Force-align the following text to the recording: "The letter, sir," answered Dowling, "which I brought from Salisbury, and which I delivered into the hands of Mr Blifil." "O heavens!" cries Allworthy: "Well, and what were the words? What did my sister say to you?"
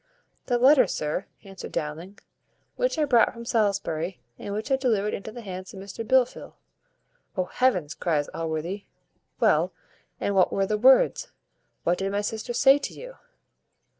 "The 0.47 0.57
letter, 0.57 0.87
sir," 0.87 1.27
answered 1.43 1.71
Dowling, 1.73 2.17
"which 2.75 2.97
I 2.97 3.05
brought 3.05 3.31
from 3.33 3.45
Salisbury, 3.45 4.19
and 4.39 4.51
which 4.51 4.71
I 4.71 4.75
delivered 4.75 5.13
into 5.13 5.31
the 5.31 5.43
hands 5.43 5.75
of 5.75 5.79
Mr 5.79 6.03
Blifil." 6.03 6.55
"O 7.37 7.43
heavens!" 7.43 7.93
cries 7.93 8.27
Allworthy: 8.33 8.85
"Well, 9.39 9.73
and 10.19 10.33
what 10.33 10.51
were 10.51 10.65
the 10.65 10.75
words? 10.79 11.31
What 11.83 11.99
did 11.99 12.11
my 12.11 12.21
sister 12.21 12.51
say 12.51 12.79
to 12.79 12.95
you?" 12.95 13.17